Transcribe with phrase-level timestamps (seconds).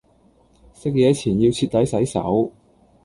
[0.73, 2.51] 食野前要徹底洗手